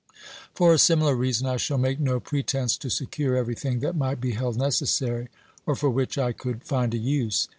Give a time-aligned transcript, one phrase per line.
[0.55, 4.31] For a similar reason I shall make no pretence to secure everything that might be
[4.31, 5.27] held necessary,
[5.67, 7.49] or for which I could find a use.